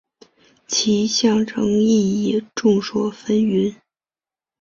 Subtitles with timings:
[0.65, 3.75] 其象征意义众说纷纭。